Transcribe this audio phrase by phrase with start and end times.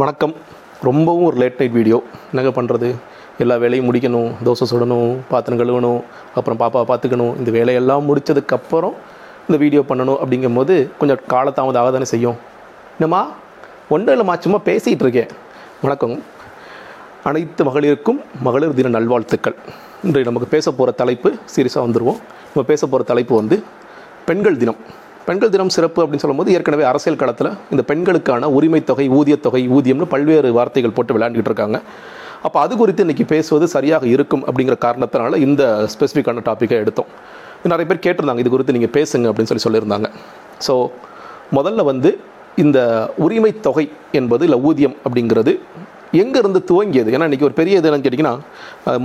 [0.00, 0.32] வணக்கம்.
[0.86, 1.96] ரொம்பவும் ஒரு லேட் நைட் வீடியோ
[2.30, 2.88] என்னங்க பண்ணுறது
[3.42, 6.00] எல்லா வேலையும் முடிக்கணும் தோசை சுடணும் பாத்திரம் கழுவணும்
[6.38, 7.32] அப்புறம் பாப்பாவை பார்த்துக்கணும்.
[7.40, 8.94] இந்த வேலையெல்லாம் முடித்ததுக்கப்புறம்
[9.46, 12.36] இந்த வீடியோ பண்ணணும் அப்படிங்கும்போது கொஞ்சம் காலதாமதம் ஆக தானே செய்யும்.
[12.98, 13.22] என்னம்மா?
[13.94, 15.32] ஒன்றும் இல்லைம்மா சும்மா பேசிகிட்டு இருக்கேன்.
[15.82, 16.16] வணக்கம்.
[17.30, 19.58] அனைத்து மகளிருக்கும் மகளிர் தின நல்வாழ்த்துக்கள்.
[20.06, 22.22] இன்றைக்கு நமக்கு பேச போகிற தலைப்பு சீரியஸாக வந்துடுவோம்
[22.52, 23.58] நம்ம பேச போகிற தலைப்பு வந்து
[24.30, 24.80] பெண்கள் தினம்.
[25.28, 30.50] பெண்கள் தினம் சிறப்பு அப்படின்னு சொல்லும்போது ஏற்கனவே அரசியல் களத்தில் இந்த பெண்களுக்கான உரிமை தொகை ஊதியத்தொகை ஊதியம்னு பல்வேறு
[30.58, 31.78] வார்த்தைகள் போட்டு விளையாண்டுக்கிட்டு இருக்காங்க.
[32.46, 35.62] அப்போ அது குறித்து இன்றைக்கி பேசுவது சரியாக இருக்கும் அப்படிங்கிற காரணத்தினால இந்த
[35.94, 37.10] ஸ்பெசிஃபிக்கான டாப்பிக்கை எடுத்தோம்.
[37.72, 40.08] நிறைய பேர் கேட்டிருந்தாங்க இது குறித்து நீங்கள் பேசுங்க அப்படின்னு சொல்லி சொல்லியிருந்தாங்க.
[40.66, 40.74] ஸோ
[41.58, 42.12] முதல்ல வந்து
[42.64, 42.78] இந்த
[43.24, 43.86] உரிமை தொகை
[44.20, 45.52] என்பது இல்லை ஊதியம் அப்படிங்கிறது
[46.12, 47.10] எங்கேருந்து துவங்கியது?
[47.14, 48.34] ஏன்னா இன்றைக்கி ஒரு பெரிய இது என்னன்னு கேட்டிங்கன்னா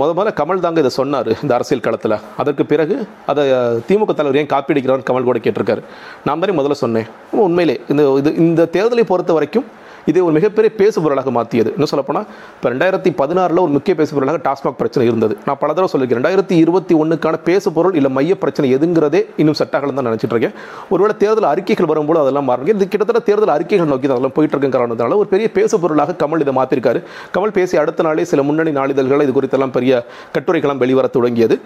[0.00, 2.16] முத முதல்ல கமல் தாங்க இதை சொன்னார் இந்த அரசியல் களத்தில்.
[2.36, 2.96] அதற்கு பிறகு
[3.30, 3.44] அதை
[3.88, 5.82] திமுக தலைவர் ஏன் காப்பீடிக்கிறான்னு கமல் கூட கேட்டிருக்காரு.
[6.24, 7.08] நான் தானே முதல்ல சொன்னேன்.
[7.46, 9.66] உண்மையிலே இந்த இது இந்த தேர்தலை பொறுத்த வரைக்கும்
[10.10, 12.26] இதை ஒரு மிகப்பெரிய பேசுபொருளாக மாற்றியது இன்னும் சொல்லப்போனால்
[12.56, 15.34] இப்போ ரெண்டாயிரத்தி பதினாறில் ஒரு முக்கிய பேசுபொருளாக டாஸ்மாக் பிரச்சனை இருந்தது.
[15.46, 20.08] நான் பல தடவை சொல்லியிருக்கேன் ரெண்டாயிரத்தி இருபத்தி ஒன்றுக்கான பேசுபொருள் இல்லை மைய பிரச்சனை எதுங்கிறதே இன்னும் செட்டாகலாம் தான்
[20.10, 20.54] நினச்சிட்டு இருக்கேன்.
[20.94, 24.76] ஒருவேளை தேர்தல் அறிக்கைகள் வரும்போது அதெல்லாம் மாறுங்க இது கிட்டத்தட்ட தேர்தல் அறிக்கைகள் நோக்கி தான் அதெல்லாம் போயிட்டு இருக்கும்
[24.76, 27.02] காரணத்தினால ஒரு பெரிய பேசுபொருளாக கமல் இதை மாற்றிருக்காரு
[27.36, 29.92] கமல் பேசி அடுத்த நாளே சில முன்னணி நாளிதழ்கள் இது குறித்தெல்லாம் பெரிய
[30.36, 31.56] கட்டுரைகளும் வெளிவர தொடங்கியது.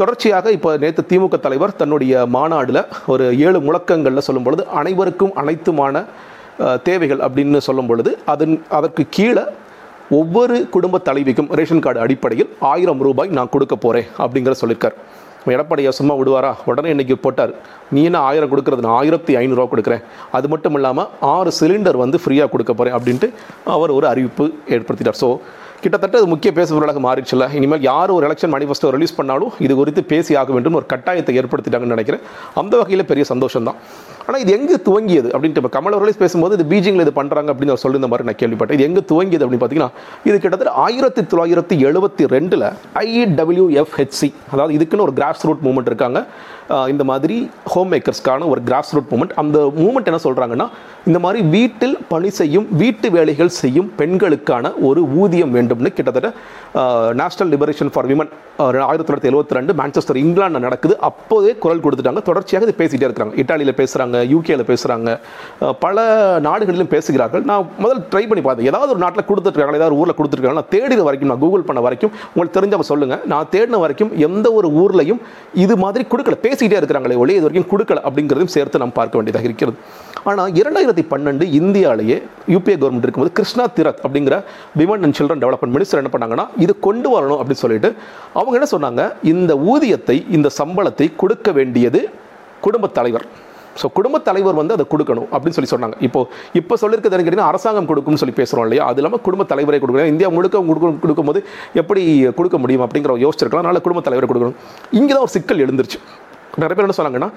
[0.00, 2.80] தொடர்ச்சியாக இப்போ நேற்று திமுக தலைவர் தன்னுடைய மாநாடில்
[3.12, 6.02] ஒரு ஏழு முழக்கங்களில் சொல்லும் பொழுது அனைவருக்கும் அனைத்துமான
[6.88, 9.44] தேவைகள் அப்படின்னு சொல்லும் பொழுது அதன் அதற்கு கீழே
[10.18, 14.96] ஒவ்வொரு குடும்ப தலைவிக்கும் ரேஷன் கார்டு அடிப்படையில் ஆயிரம் ரூபாய் நான் கொடுக்க போகிறேன் அப்படிங்கிற சொல்லியிருக்கார்.
[15.54, 16.52] எடப்பாடியா சும்மா விடுவாரா?
[16.70, 17.52] உடனே இன்னைக்கு போட்டார்.
[17.94, 18.84] நீ என்ன ஆயிரம் கொடுக்குறது?
[18.86, 20.02] நான் ஆயிரத்தி ஐநூறுரூவா கொடுக்குறேன்.
[20.36, 23.28] அது மட்டும் இல்லாமல் ஆறு சிலிண்டர் வந்து ஃப்ரீயாக கொடுக்க போகிறேன் அப்படின்ட்டு
[23.74, 24.46] அவர் ஒரு அறிவிப்பு
[24.76, 25.20] ஏற்படுத்திட்டார்.
[25.22, 25.28] ஸோ
[25.82, 30.32] கிட்டத்தட்ட அது முக்கிய பேசுபொருளாக மாறிடுச்சுல இனிமேல் யார் ஒரு எலெக்ஷன் மேனிஃபெஸ்டோ ரிலீஸ் பண்ணாலும் இது குறித்து பேசி
[30.42, 30.76] ஆக வேண்டும்.
[30.80, 32.22] ஒரு கட்டாயத்தை ஏற்படுத்திட்டாங்கன்னு நினைக்கிறேன்.
[32.62, 33.78] அந்த வகையில் பெரிய சந்தோஷம் தான்
[34.26, 37.82] ஆனால் இது எங்கே துவங்கியது அப்படின்ட்டு இப்போ கமல் அவர்களே பேசும்போது இது பீஜிங்கில் இது பண்ணுறாங்க அப்படின்னு அவர்
[37.84, 38.76] சொல்லியிருந்த மாதிரி நான் கேள்விப்பட்டேன்.
[38.78, 39.92] இது எங்கே துவங்கியது அப்படின்னு பார்த்தீங்கன்னா
[40.28, 42.66] இது கிட்டத்தட்ட ஆயிரத்தி தொள்ளாயிரத்தி எழுபத்தி ரெண்டில்
[43.06, 46.20] ஐடபிள்யூஎஃப்ஹெச்சி அதாவது இதுக்குன்னு ஒரு கிராஸ் ரூட் மூமெண்ட் இருக்காங்க
[46.92, 47.34] இந்த மாதிரி
[47.72, 50.66] ஹோம் மேக்கர்ஸ்க்கான ஒரு கிராஸ் ரூட் மூமெண்ட் அந்த மூமெண்ட் என்ன சொல்கிறாங்கன்னா
[51.08, 56.30] இந்த மாதிரி வீட்டில் பணி செய்யும் வீட்டு வேலைகள் செய்யும் பெண்களுக்கான ஒரு ஊதியம் வேண்டும்னு கிட்டத்தட்ட
[57.20, 58.32] நேஷனல் லிபரேஷன் ஃபார் விமன்
[58.88, 60.94] ஆயிரத்தி தொள்ளாயிரத்தி எழுபத்தி ரெண்டு மேன்செஸ்டர் இங்கிலாந்து நடக்குது.
[61.08, 62.22] அப்போதே குரல் கொடுத்துட்டாங்க.
[62.30, 63.34] தொடர்ச்சியாக இது பேசிகிட்டே இருக்கிறாங்க.
[63.42, 65.10] இட்டாலியில் பேசுகிறாங்க யூகேல பேசுகிறாங்க
[65.84, 66.04] பல
[66.46, 67.44] நாடுகளிலும் பேசுகிறார்கள்.
[67.50, 68.68] நான் முதல் ட்ரை பண்ணி பார்த்தேன்.
[68.72, 72.56] ஏதாவது ஒரு நாட்டில் கொடுத்துருக்காங்க ஏதாவது ஊரில் கொடுத்துருக்காங்க நான் தேடின வரைக்கும் நான் கூகுள் பண்ண வரைக்கும் உங்களுக்கு
[72.58, 75.20] தெரிஞ்சவங்க சொல்லுங்கள் நான் தேடின வரைக்கும் எந்த ஒரு ஊர்லையும்
[75.64, 76.38] இது மாதிரி கொடுக்கல.
[76.46, 79.78] பேசிக்கிட்டே இருக்கிறாங்களே ஒளி இது வரைக்கும் கொடுக்கல அப்படிங்கிறதையும் சேர்த்து நாம் பார்க்க வேண்டியதாக இருக்கிறது.
[80.30, 82.18] ஆனால் இரண்டாயிரத்தி பன்னெண்டு இந்தியாவிலேயே
[82.54, 84.36] யூபிஏ கவர்மெண்ட் இருக்கும்போது கிருஷ்ணா திரத் அப்படிங்கிற
[84.80, 87.90] women and children development minister என்ன பண்ணாங்கன்னா இது கொண்டு வரணும் அப்படின்னு சொல்லிட்டு
[88.38, 89.02] அவங்க என்ன சொன்னாங்க
[89.32, 92.02] இந்த ஊதியத்தை இந்த சம்பளத்தை கொடுக்க வேண்டியது
[92.66, 93.26] குடும்பத் தலைவர்.
[93.80, 95.96] ஸோ குடும்பத் தலைவர் வந்து அதை கொடுக்கணும் அப்படின்னு சொல்லி சொன்னாங்க.
[96.06, 96.20] இப்போ
[96.60, 98.84] இப்போ சொல்லியிருக்கிறது கேட்டிங்கன்னா அரசாங்கம் கொடுக்கும்னு சொல்லி பேசுகிறோம் இல்லையா?
[98.90, 101.42] அது இல்லாமல் குடும்பத் தலைவரை கொடுக்கணும் இந்தியா முழுக்க கொடுக்க கொடுக்கும்போது
[101.82, 102.02] எப்படி
[102.38, 104.58] கொடுக்க முடியும் அப்படிங்கிற யோசிச்சிருக்கலாம் அதனால் குடும்பத் தலைவரை கொடுக்கணும்.
[105.00, 106.00] இங்கே தான் ஒரு சிக்கல் எழுந்துருச்சு.
[106.60, 107.30] நிறைய பேர் என்ன சொன்னாங்கன்னா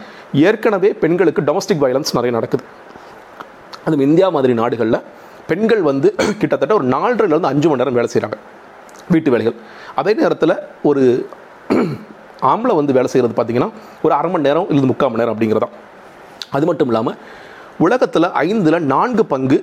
[0.49, 2.63] ஏற்கனவே பெண்களுக்கு டொமஸ்டிக் வயலன்ஸ் நிறைய நடக்குது.
[3.85, 5.01] அதுவும் இந்தியா மாதிரி நாடுகளில்
[5.49, 6.07] பெண்கள் வந்து
[6.41, 8.38] கிட்டத்தட்ட ஒரு நாலரைலேருந்து அஞ்சு மணி நேரம் வேலை செய்கிறாங்க
[9.13, 9.55] வீட்டு வேலைகள்.
[9.99, 10.55] அதே நேரத்தில்
[10.89, 11.03] ஒரு
[12.51, 13.69] ஆம்பளை வந்து வேலை செய்கிறது பார்த்தீங்கன்னா
[14.05, 15.73] ஒரு அரை மணி நேரம் இல்லை முக்கால் மணி நேரம் அப்படிங்கிறதான்.
[16.57, 17.17] அது மட்டும் இல்லாமல்
[17.85, 19.57] உலகத்தில் ஐந்தில் நான்கு பங்கு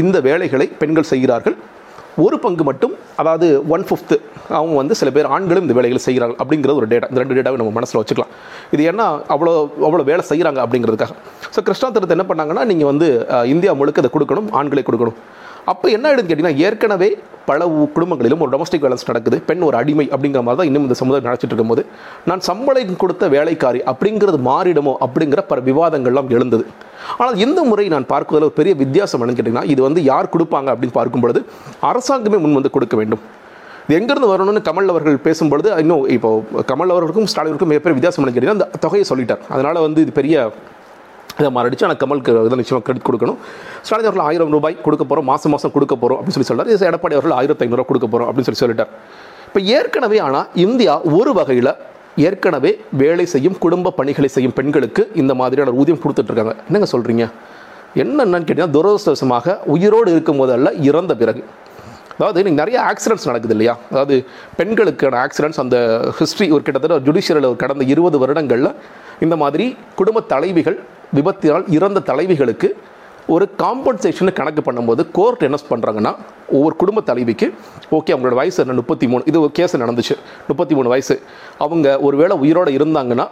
[0.00, 1.56] இந்த வேலைகளை பெண்கள் செய்கிறார்கள்.
[2.24, 4.16] ஒரு பங்கு மட்டும் அதாவது ஒன் ஃபிஃப்த்து
[4.58, 7.72] அவங்க வந்து சில பேர் ஆண்களும் இந்த வேலைகளை செய்கிறாங்க அப்படிங்கிறது ஒரு டேட்டா இந்த ரெண்டு டேட்டாவை நம்ம
[7.76, 8.32] மனசில் வச்சுக்கலாம்.
[8.74, 9.52] இது ஏன்னா அவ்வளோ
[9.88, 11.14] அவ்வளோ வேலை செய்கிறாங்க அப்படிங்கிறதுக்காக.
[11.54, 13.08] ஸோ கிருஷ்ணா திருத்தம் என்ன பண்ணாங்கன்னா நீங்கள் வந்து
[13.54, 15.18] இந்தியா முழுக்க இதை கொடுக்கணும் ஆண்களை கொடுக்கணும்.
[15.72, 17.10] அப்போ என்ன ஆயிடுன்னு கேட்டிங்கன்னா ஏற்கனவே
[17.48, 19.36] பல குடும்பங்களிலும் ஒரு டொமஸ்டிக் வேலன்ஸ் நடக்குது.
[19.48, 21.82] பெண் ஒரு அடிமை அப்படிங்கிற மாதிரி தான் இன்னும் இந்த சமுதாயம் நினச்சிட்டு இருக்கும்போது
[22.30, 26.64] நான் சம்பளம் கொடுத்த வேலைக்காரி அப்படிங்கிறது மாறிடுமோ அப்படிங்கிற பல விவாதங்கள்லாம் எழுந்தது.
[27.20, 30.96] ஆனால் இந்த முறை நான் பார்க்குவதில் ஒரு பெரிய வித்தியாசம் என்னன்னு கேட்டிங்கன்னா இது வந்து யார் கொடுப்பாங்க அப்படின்னு
[30.98, 31.42] பார்க்கும் பொழுது
[31.90, 33.22] அரசாங்கமே முன் வந்து கொடுக்க வேண்டும்.
[33.86, 36.30] இது எங்கேருந்து வரணும்னு கமல் அவர்கள் பேசும்பொழுது இன்னும் இப்போ
[36.72, 39.42] கமல் அவர்களுக்கும் ஸ்டாலினுக்கும் மிகப்பெரிய வித்தியாசம் என்னன்னு கேட்டிங்கன்னா அந்த தொகையை சொல்லிட்டார்.
[39.54, 40.44] அதனால் வந்து இது பெரிய
[41.38, 41.84] இதை மாறிடுச்சு.
[41.88, 43.38] ஆனால் கமலுக்கு இதை நிச்சயமாக கிரெடிட் கொடுக்கணும்.
[43.86, 46.72] ஸ்டாலின் அவர்கள் ஆயிரம் ரூபாய் கொடுக்க போகிறோம் மாதம் மாதம் கொடுக்க போகிறோம் அப்படின்னு சொல்லி சொல்றாரு.
[46.76, 48.92] இது எடப்பாடி அவர்கள் ஆயிரத்தி ஐநூறுரூவா கொடுக்க போகிறோம் அப்படின்னு சொல்லி சொல்லிட்டார்.
[49.48, 51.72] இப்போ ஏற்கனவே ஆனால் இந்தியா ஒரு வகையில்
[52.26, 52.70] ஏற்கனவே
[53.00, 57.24] வேலை செய்யும் குடும்ப பணிகளை செய்யும் பெண்களுக்கு இந்த மாதிரியான ஊதியம் கொடுத்துட்ருக்காங்க என்னங்க சொல்கிறீங்க
[58.02, 61.42] என்னென்னு கேட்டிங்கன்னா துரதிருஷ்டவசமாக உயிரோடு இருக்கும் போதல்ல இறந்த பிறகு.
[62.18, 63.74] அதாவது இன்னைக்கு நிறைய ஆக்சிடென்ட்ஸ் நடக்குது இல்லையா?
[63.90, 64.14] அதாவது
[64.58, 65.76] பெண்களுக்கான ஆக்சிடென்ட்ஸ் அந்த
[66.18, 68.70] ஹிஸ்ட்ரி ஒரு கிட்டத்தட்ட ஜுடிஷியரில் கடந்த இருபது வருடங்களில்
[69.26, 69.66] இந்த மாதிரி
[70.00, 70.78] குடும்ப தலைவிகள்
[71.14, 72.68] விபத்தினால் இறந்த தலைவிகளுக்கு
[73.26, 76.16] ஒரு காம்பன்சேஷனை கணக்கு பண்ணும்போது கோர்ட் என்ன பண்ணுறாங்கன்னா
[76.48, 77.54] ஒவ்வொரு குடும்ப தலைவிக்கு
[77.90, 80.16] ஓகே அவங்களோட வயசு என்ன முப்பத்தி மூணு இது ஒரு கேஸ் நடந்துச்சு
[80.48, 81.20] முப்பத்தி மூணு வயசு.
[81.58, 83.26] அவங்க ஒருவேளை உயிரோடு இருந்தாங்கன்னா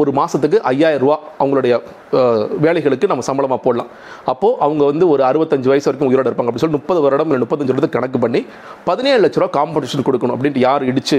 [0.00, 1.74] ஒரு மாதத்துக்கு ஐயாயிரம் ரூபா அவங்களுடைய
[2.64, 3.90] வேலைகளுக்கு நம்ம சம்பளமாக போடலாம்.
[4.32, 6.48] அப்போது அவங்க வந்து ஒரு அறுபத்தஞ்சு வயசு வரைக்கும் உயிரோடு இருப்பாங்க.
[6.50, 8.40] அப்படின்னு சொல்லி முப்பது வருடம் இல்லை முப்பத்தஞ்சு வருடத்துக்கு கணக்கு பண்ணி
[8.88, 11.18] பதினேழு லட்ச ரூபா காம்படிஷன் கொடுக்கணும் அப்படின்ட்டு யார் இடித்து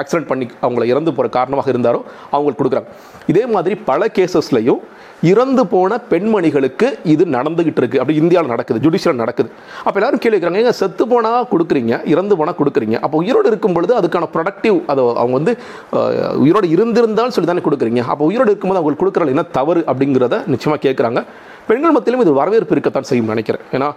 [0.00, 2.02] ஆக்சிடென்ட் பண்ணி அவங்கள இறந்து போகிற காரணமாக இருந்தாரோ
[2.34, 2.90] அவங்களுக்கு கொடுக்குறாங்க.
[3.32, 4.82] இதே மாதிரி பல கேசஸ்லையும்
[5.30, 8.00] இறந்து போன பெண்மணிகளுக்கு இது நடந்துகிட்டு இருக்கு.
[8.02, 9.50] அப்படி இந்தியாவில் நடக்குது ஜுடிஷியல் நடக்குது.
[9.84, 12.00] அப்போ எல்லாரும் கேள்வி கேட்குறாங்க ஏங்க செத்து போனால் கொடுக்குறீங்க?
[12.14, 12.98] இறந்து போனால் கொடுக்குறீங்க?
[13.04, 15.54] அப்போ உயிரோடு இருக்கும் பொழுது அதுக்கான ப்ரொடக்டிவ் அதை அவங்க வந்து
[16.46, 18.02] உயிரோடு இருந்திருந்தாலும் சொல்லி தானே கொடுக்குறீங்க.
[18.14, 21.22] அப்போ உயிரோடு இருக்கும்போது அவங்களுக்கு கொடுக்குறது என்ன தவறு அப்படிங்கிறத நிச்சயமாக கேட்குறாங்க.
[21.66, 23.64] பெண்கள் மத்தியிலும் இது வரவேற்பு இருக்கத்தான் செய்யும் நினைக்கிறேன்.
[23.76, 23.88] ஏன்னா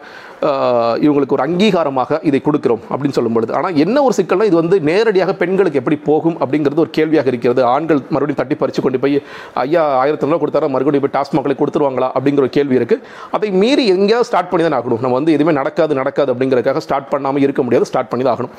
[1.06, 3.52] இவங்களுக்கு ஒரு அங்கீகாரமாக இதை கொடுக்கிறோம் அப்படின்னு சொல்லும் பொழுது.
[3.60, 7.62] ஆனால் என்ன ஒரு சிக்கல்னா இது வந்து நேரடியாக பெண்களுக்கு எப்படி போகும் அப்படிங்கிறது ஒரு கேள்வியாக இருக்கிறது.
[7.74, 9.18] ஆண்கள் மறுபடியும் தட்டி பறித்து கொண்டு போய்
[9.64, 10.70] ஐயா ஆயிரத்தி ரூபா கொடுத்தாரா?
[10.76, 13.04] மறுபடியும் போய் டாஸ்மாக்களை கொடுத்துருவாங்களா அப்படிங்கிற ஒரு கேள்வி இருக்குது
[13.38, 15.02] அதை மீறி எங்கேயாவது ஸ்டார்ட் பண்ணி தான் ஆகணும்.
[15.06, 18.56] நம்ம வந்து எதுவுமே நடக்காது நடக்காது அப்படிங்கிறதுக்காக ஸ்டார்ட் பண்ணாமல் இருக்க முடியாது ஸ்டார்ட் பண்ணி தான் ஆகணும்.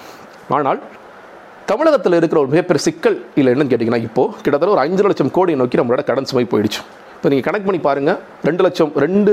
[0.58, 0.80] ஆனால்
[1.70, 5.78] தமிழகத்தில் இருக்கிற ஒரு மிகப்பெரிய சிக்கல் இல்லை என்னன்னு கேட்டிங்கன்னா இப்போது கிட்டத்தட்ட ஒரு அஞ்சு லட்சம் கோடி நோக்கி
[5.80, 6.80] நம்மளோட கடன் சுமை போயிடுச்சு.
[7.16, 8.18] இப்போ நீங்கள் கணக்கு பண்ணி பாருங்கள்
[8.48, 9.32] ரெண்டு லட்சம் ரெண்டு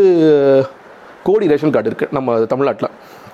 [1.28, 2.90] கோடி ரேஷன் கார்டு இருக்குது நம்ம தமிழ்நாட்டில்.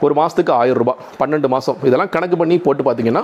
[0.06, 3.24] ஒரு மாதத்துக்கு ஆயிரம் ரூபாய் பன்னெண்டு மாதம் இதெல்லாம் கணக்கு பண்ணி போட்டு பார்த்தீங்கன்னா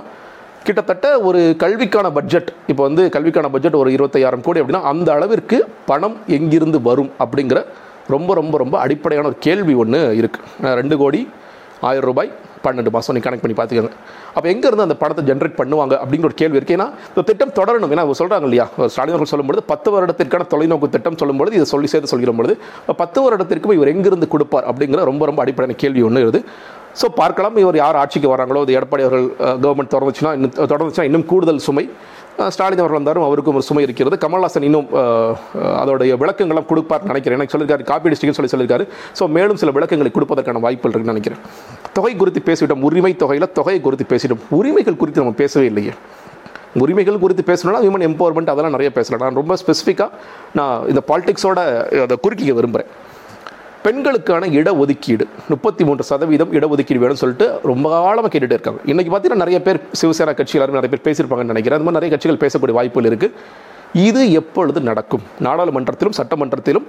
[0.66, 6.18] கிட்டத்தட்ட ஒரு கல்விக்கான பட்ஜெட் இப்போ வந்து கல்விக்கான பட்ஜெட் ஒரு இருபத்தையாயிரம் கோடி அப்படின்னா அந்த அளவிற்கு பணம்
[6.38, 7.60] எங்கிருந்து வரும் அப்படிங்கிற
[8.10, 10.48] ரொம்ப ரொம்ப ரொம்ப அடிப்படையான ஒரு கேள்வி ஒன்று இருக்குது
[10.80, 11.22] ரெண்டு கோடி
[11.82, 12.30] ஆயிரம் ரூபாய்
[12.66, 13.92] பன்னெண்டு மாதம் நீ கனெக்ட் பண்ணி பார்த்துக்கோங்க
[14.36, 17.92] அப்போ எங்கேருந்து அந்த பணத்தை ஜென்ரேட் பண்ணுவாங்க அப்படிங்கிற ஒரு கேள்வி இருக்குது ஏன்னா இந்த திட்டம் தொடரணும்.
[17.94, 18.66] ஏன்னா அவர் சொல்கிறாங்க இல்லையா?
[18.94, 22.56] ஸ்டாலின் அவர்கள் சொல்லும்போது பத்து வருடத்திற்கான தொலைநோக்கு திட்டம் சொல்லும்பொழுது இதை சொல்லி சேர்த்து சொல்கிற பொழுது
[22.98, 26.42] பத்து வருடத்திற்கும் இவர் எங்கிருந்து கொடுப்பார் அப்படிங்கிற ரொம்ப ரொம்ப அடிப்படையான கேள்வி ஒன்று இருக்குது
[27.00, 27.56] ஸோ பார்க்கலாம்.
[27.64, 29.26] இவர் யார் ஆட்சிக்கு வராங்களோ அது எடப்பாடி அவர்கள்
[29.64, 31.86] கவர்மெண்ட் தொடர்ந்துச்சுன்னா இன்னும் தொடர்ந்துச்சுன்னா இன்னும் கூடுதல் சுமை.
[32.56, 34.16] ஸ்டாலின் அவர்கள் வந்தாலும் அவருக்கும் ஒரு சுமை இருக்கிறது.
[34.24, 34.88] கமல்ஹாசன் இன்னும்
[35.82, 37.38] அதோடைய விளக்கங்கள்லாம் கொடுப்பார் நினைக்கிறேன்.
[37.40, 38.86] எனக்கு சொல்லியிருக்காரு காப்பீடு டிஸ்ட்ரிக்னு சொல்லி சொல்லியிருக்காரு.
[39.20, 41.42] ஸோ மேலும் சில விளக்கங்களை கொடுப்பதற்கான வாய்ப்புகள் இருக்குன்னு நினைக்கிறேன்.
[41.98, 42.84] தொகை குறித்து பேசிவிட்டோம்.
[42.90, 44.44] உரிமை தொகையில் தொகை குறித்து பேசிவிட்டோம்.
[44.60, 45.96] உரிமைகள் குறித்து நம்ம பேசவே இல்லையே.
[46.84, 49.22] உரிமைகள் குறித்து பேசணும்னா விமன் எம்பவர்மெண்ட் அதெல்லாம் நிறைய பேசலாம்.
[49.26, 50.12] நான் ரொம்ப ஸ்பெசிஃபிக்காக
[50.60, 51.60] நான் இந்த பாலிடிக்ஸோட
[52.06, 52.92] அதை குறுக்கிக்க விரும்புகிறேன்
[53.86, 58.82] பெண்களுக்கான இடஒதுக்கீடு முப்பத்தி மூன்று சதவீதம் இடஒதுக்கீடு வேணும்னு சொல்லிட்டு ரொம்ப காலமாக கேட்டுட்டு இருக்காங்க.
[58.92, 61.78] இன்றைக்கி பார்த்தீங்கன்னா நிறைய பேர் சிவசேனா கட்சி எல்லாரும் நிறைய பேர் பேசியிருப்பாங்கன்னு நினைக்கிறேன்.
[61.80, 63.36] அது மாதிரி நிறைய கட்சிகள் பேசக்கூடிய வாய்ப்புகள் இருக்குது
[64.08, 65.26] இது எப்பொழுது நடக்கும்?
[65.48, 66.88] நாடாளுமன்றத்திலும் சட்டமன்றத்திலும்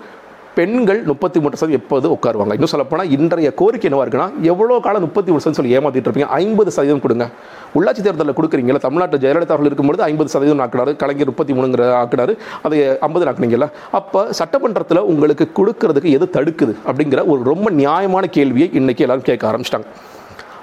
[0.59, 2.53] பெண்கள் முப்பத்தி மூன்று சதவீதம் எப்போது உட்காருவாங்க.
[2.57, 6.29] இன்னும் சொல்லப்போனால் இன்றைய கோரிக்கை என்னவாக இருக்குன்னா எவ்வளோ காலம் முப்பத்தி மூணு சதவீதம் சொல்லி ஏமாற்றிட்டு இருப்பீங்க?
[6.43, 7.25] ஐம்பது சதவீதம் கொடுங்க.
[7.79, 12.35] உள்ளாட்சி தேர்தலில் கொடுக்குறீங்களா தமிழ்நாட்டு ஜெயலலிதா அவர்கள் இருக்கும்போது ஐம்பது சதவீதம் ஆக்கினார் கலைஞர் முப்பத்தி மூணுங்கிற ஆக்கினாரு
[12.69, 13.69] அதை ஐம்பது ஆக்குனீங்களா
[13.99, 19.89] அப்போ சட்டமன்றத்தில் உங்களுக்கு கொடுக்கறதுக்கு எது தடுக்குது அப்படிங்கிற ஒரு ரொம்ப நியாயமான கேள்வியை இன்றைக்கி எல்லாரும் கேட்க ஆரம்பிச்சிட்டாங்க.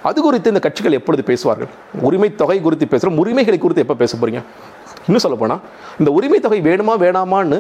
[0.10, 1.72] அது குறித்து இந்த கட்சிகள் எப்பொழுது பேசுவார்கள்?
[2.08, 4.42] உரிமை தொகை குறித்து பேசுகிறோம் உரிமைகளை குறித்து எப்போ பேச போகிறீங்க
[5.08, 5.64] இன்னும் சொல்ல போனால்
[6.02, 7.60] இந்த உரிமை தொகை வேணுமா வேணாமான்னு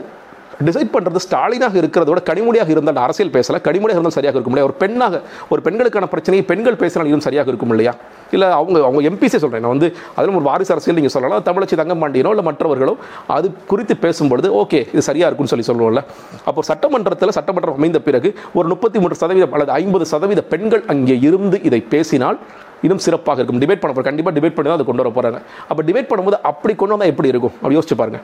[0.67, 4.67] டிசைட் பண்ணுறது ஸ்டாலினாக இருக்கிறத விட கனிமொழியாக இருந்தால் அரசியல் பேசல கனிமொழியாக இருந்தால் சரியாக இருக்கும் இல்லையா?
[4.69, 5.21] ஒரு பெண்ணாக
[5.53, 7.93] ஒரு பெண்களுக்கான பிரச்சனையை பெண்கள் பேசினால் இன்னும் சரியாக இருக்கும் இல்லையா?
[8.35, 11.45] இல்லை அவங்க அவங்க எம்பிஸே சொல்கிறேன் நான் வந்து அதிலும் ஒரு வாரிசு அரசியல் நீங்கள் சொல்லலாம்.
[11.49, 12.93] தமிழச்சி தங்கம்பாண்டியனோ இல்லை மற்றவர்களோ
[13.37, 16.03] அது குறித்து பேசும்பொழுது ஓகே இது சரியாக இருக்கும்னு சொல்லி சொல்லுவோம்ல.
[16.49, 21.59] அப்போ சட்டமன்றத்தில் சட்டமன்றம் அமைந்த பிறகு ஒரு முப்பத்தி மூன்று சதவீதம் அல்லது ஐம்பது சதவீத பெண்கள் அங்கே இருந்து
[21.69, 22.39] இதை பேசினால்
[22.85, 23.59] இன்னும் சிறப்பாக இருக்கும்.
[23.63, 25.39] டிபேட் பண்ண போகிறோம் கண்டிப்பாக டிபேட் பண்ணி தான் அதை கொண்டு வர போகிறாங்க
[25.69, 27.53] அப்போ டிபேட் பண்ணும்போது அப்படி கொண்டு வந்தால் எப்படி இருக்கும்?
[27.61, 28.21] அப்படி யோசிச்சு பாருங்க.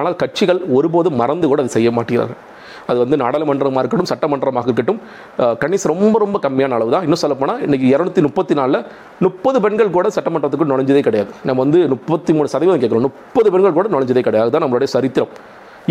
[0.00, 2.40] ஆனால் கட்சிகள் ஒருபோதும் மறந்து கூட அதை செய்ய மாட்டேங்கிறார்கள்
[2.90, 5.00] அது வந்து நாடாளுமன்றமாக இருக்கட்டும் சட்டமன்றமாக இருக்கட்டும்
[5.62, 7.04] கணிசம் ரொம்ப ரொம்ப கம்மியான அளவு தான்.
[7.06, 8.78] இன்னும் சொல்லப்போனால் இன்றைக்கி இரநூத்தி முப்பத்தி நாலில்
[9.26, 11.30] முப்பது பெண்கள் கூட சட்டமன்றத்துக்கு நுழைஞ்சதே கிடையாது.
[11.48, 13.06] நம்ம வந்து முப்பத்தி மூணு சதவீதம் கேட்குறோம்.
[13.08, 14.50] முப்பது பெண்கள் கூட நுழைஞ்சதே கிடையாது.
[14.54, 15.32] தான் நம்மளுடைய சரித்திரம்.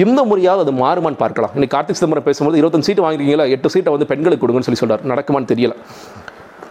[0.04, 1.54] இந்த முறையாவது அது மாறுமான்னு பார்க்கலாம்.
[1.58, 5.52] இன்னைக்கு கார்த்திக் சிதம்பரம் பேசும்போது இருபத்தஞ்சு சீட்டு வாங்கிருக்கீங்களா எட்டு சீட்டை வந்து பெண்களுக்கு கொடுங்கன்னு சொல்லி சொல்கிறார் நடக்குமான்னு
[5.54, 5.76] தெரியல.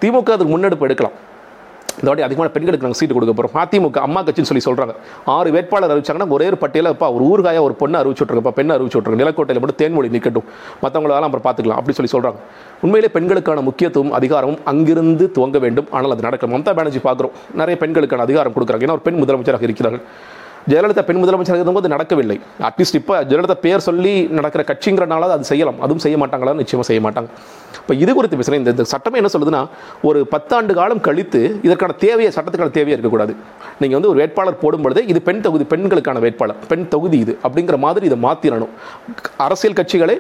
[0.03, 1.17] திமுக அதுக்கு முன்னெடுப்பு எடுக்கலாம்.
[2.01, 4.95] இந்த வாட்டி அதிகமான பெண்களுக்கு நாங்கள் சீட்டு கொடுக்க போகிறோம் அதிமுக அம்மா கட்சின்னு சொல்லி சொல்கிறாங்க
[5.37, 8.99] ஆறு வேட்பாளர் அறிவிச்சாங்கன்னா ஒரே ஒரு பட்டியலப்பா இப்போ ஒரு ஊர்காயா ஒரு பொண்ணை அறிவிச்சு விட்ருங்கப்பா பெண்ணை அறிவிச்சு
[8.99, 10.49] விட்ருங்க நிலக்கோட்டையில் மட்டும் தேன்மொழி நிற்கட்டும்
[10.85, 12.41] மற்றவங்களால அப்புறம் பார்த்துக்கலாம் அப்படி சொல்லி சொல்கிறாங்க
[12.85, 15.87] உண்மையிலே பெண்களுக்கான முக்கியத்துவம் அதிகாரமும் அங்கிருந்து துவங்க வேண்டும்.
[15.97, 17.35] ஆனால் அது நடக்கும் மம்தா பானர்ஜி பார்க்குறோம்.
[17.61, 18.85] நிறைய பெண்களுக்கான அதிகாரம் கொடுக்குறாங்க.
[18.87, 20.03] ஏன்னா ஒரு பெண் முதலமைச்சராக இருக்கிறார்கள்.
[20.71, 22.37] ஜெயலலிதா பெண் முதலமைச்சராக இருந்தபோது நடக்கவில்லை.
[22.69, 25.79] அட்லீஸ்ட் இப்போ ஜெயலலிதா பேர் சொல்லி நடக்கிற கட்சிங்கிறனால அது செய்யலாம்.
[25.85, 26.55] அதுவும் செய்ய மாட்டாங்களா?
[26.63, 27.29] நிச்சயமாக செய்ய மாட்டாங்க.
[27.81, 29.63] இப்போ இது குறித்து பேசுகிறேன் இந்த சட்டமே என்ன சொல்லுதுன்னா
[30.09, 33.35] ஒரு பத்தாண்டு காலம் கழித்து இதற்கான தேவையை சட்டத்துக்கான தேவையே இருக்கக்கூடாது.
[33.83, 38.07] நீங்கள் வந்து ஒரு வேட்பாளர் போடும்பொழுது இது பெண் தொகுதி பெண்களுக்கான வேட்பாளர் பெண் தொகுதி இது அப்படிங்கிற மாதிரி
[38.11, 38.75] இதை மாற்றிடணும்
[39.47, 40.17] அரசியல் கட்சிகளே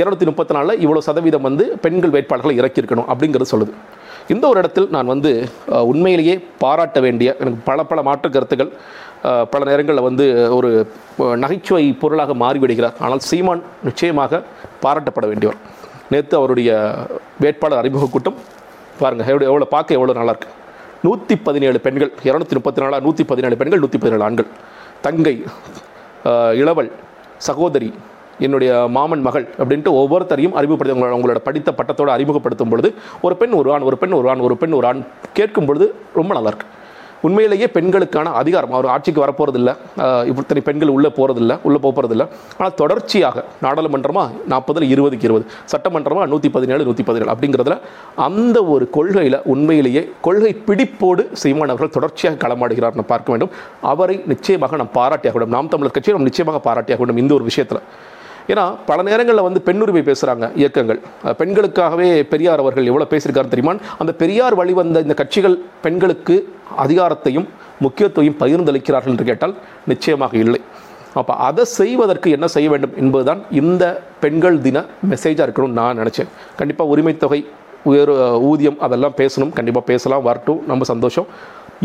[0.00, 3.72] இரநூத்தி முப்பத்தி நாலில் இவ்வளோ சதவீதம் வந்து பெண்கள் வேட்பாளர்களை இறக்கியிருக்கணும் அப்படிங்கிறது சொல்லுது.
[4.34, 5.30] இந்த ஒரு இடத்தில் நான் வந்து
[5.90, 8.72] உண்மையிலேயே பாராட்ட வேண்டிய எனக்கு பல பல மாற்று கருத்துக்கள்
[9.52, 10.24] பல நேரங்களில் வந்து
[10.56, 10.70] ஒரு
[11.44, 12.96] நகைச்சுவை பொருளாக மாறிவிடுகிறார்.
[13.04, 14.42] ஆனால் சீமான் நிச்சயமாக
[14.84, 15.58] பாராட்டப்பட வேண்டியவர்.
[16.12, 16.70] நேற்று அவருடைய
[17.44, 18.38] வேட்பாளர் அறிமுக கூட்டம்
[19.00, 20.52] பாருங்கள் எவ்வளோ எவ்வளோ பார்க்க எவ்வளோ நல்லாயிருக்கு.
[21.06, 24.48] நூற்றி பதினேழு பெண்கள் இரநூத்தி முப்பத்தி நாலா நூற்றி பதினேழு பெண்கள் நூற்றி பதினேழு ஆண்கள்.
[25.06, 25.36] தங்கை
[26.62, 26.92] இளவல்
[27.48, 27.90] சகோதரி
[28.46, 32.90] என்னுடைய மாமன் மகள் அப்படின்ட்டு ஒவ்வொருத்தரையும் அறிமுகப்படுத்தி உங்களோட உங்களோட படித்த பட்டத்தோடு அறிமுகப்படுத்தும் பொழுது
[33.26, 35.06] ஒரு பெண் ஒரு ஆண் ஒரு பெண் ஒரு ஆண் ஒரு பெண் ஒரு ஆண்
[35.38, 35.88] கேட்கும் பொழுது
[36.20, 36.68] ரொம்ப நல்லா இருக்கு.
[37.26, 39.70] உண்மையிலேயே பெண்களுக்கான அதிகாரம் அவர் ஆட்சிக்கு வரப்போகிறதில்ல
[40.30, 42.24] இத்தனை பெண்கள் உள்ளே போகிறதில்ல உள்ளே போகிறதில்ல
[42.58, 47.78] ஆனால் தொடர்ச்சியாக நாடாளுமன்றமாக நாற்பதில் இருபதுக்கு இருபது சட்டமன்றமாக நூற்றி பதினேழு நூற்றி பதினேழு அப்படிங்கிறதுல
[48.26, 53.52] அந்த ஒரு கொள்கையில் உண்மையிலேயே கொள்கை பிடிப்போடு சீமான் அவர்கள் தொடர்ச்சியாக களமாடுகிறார் பார்க்க வேண்டும்.
[53.94, 57.82] அவரை நிச்சயமாக நாம் பாராட்டியாக வேண்டும் நாம் தமிழர் கட்சியை நாம் நிச்சயமாக பாராட்டியாக வேண்டும் இந்த ஒரு விஷயத்தில்.
[58.52, 61.00] ஏன்னா பல நேரங்களில் வந்து பெண்ணுரிமை பேசுகிறாங்க இயக்கங்கள்.
[61.40, 63.74] பெண்களுக்காகவே பெரியார் அவர்கள் எவ்வளோ பேசியிருக்காரு தெரியுமா?
[64.02, 66.36] அந்த பெரியார் வழிவந்த இந்த கட்சிகள் பெண்களுக்கு
[66.84, 67.48] அதிகாரத்தையும்
[67.84, 69.54] முக்கியத்துவம் பகிர்ந்தளிக்கிறார்கள் என்று கேட்டால்
[69.92, 70.60] நிச்சயமாக இல்லை.
[71.20, 73.84] அப்போ அதை செய்வதற்கு என்ன செய்ய வேண்டும் என்பதுதான் இந்த
[74.22, 76.30] பெண்கள் தின மெசேஜாக இருக்கணும்னு நான் நினச்சேன்.
[76.58, 77.40] கண்டிப்பாக உரிமை தொகை
[77.90, 78.12] உயர்
[78.50, 79.52] ஊதியம் அதெல்லாம் பேசணும்.
[79.58, 81.26] கண்டிப்பாக பேசலாம் வரட்டும் ரொம்ப சந்தோஷம்.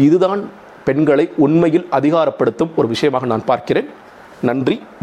[0.07, 0.43] இதுதான்
[0.87, 3.89] பெண்களை உண்மையில் அதிகாரப்படுத்தும் ஒரு விஷயமாக நான் பார்க்கிறேன்.
[4.49, 5.01] நன்றி வணக்கம்.